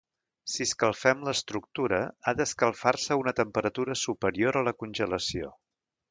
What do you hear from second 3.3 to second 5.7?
temperatura superior a la congelació.